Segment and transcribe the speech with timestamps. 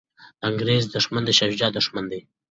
[0.39, 2.21] د انګریز دښمن د شاه شجاع دښمن دی.